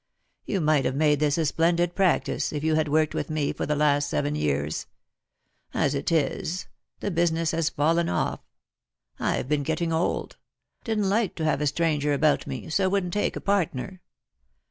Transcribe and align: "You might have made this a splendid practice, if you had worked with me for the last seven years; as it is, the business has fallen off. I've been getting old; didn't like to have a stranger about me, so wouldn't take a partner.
"You 0.45 0.61
might 0.61 0.85
have 0.85 0.95
made 0.95 1.19
this 1.19 1.37
a 1.37 1.45
splendid 1.45 1.93
practice, 1.93 2.51
if 2.51 2.63
you 2.63 2.73
had 2.73 2.87
worked 2.87 3.13
with 3.13 3.29
me 3.29 3.53
for 3.53 3.67
the 3.67 3.75
last 3.75 4.09
seven 4.09 4.33
years; 4.33 4.87
as 5.75 5.93
it 5.93 6.11
is, 6.11 6.67
the 7.01 7.11
business 7.11 7.51
has 7.51 7.69
fallen 7.69 8.09
off. 8.09 8.39
I've 9.19 9.47
been 9.47 9.61
getting 9.61 9.93
old; 9.93 10.37
didn't 10.83 11.07
like 11.07 11.35
to 11.35 11.45
have 11.45 11.61
a 11.61 11.67
stranger 11.67 12.13
about 12.13 12.47
me, 12.47 12.67
so 12.71 12.89
wouldn't 12.89 13.13
take 13.13 13.35
a 13.35 13.41
partner. 13.41 14.01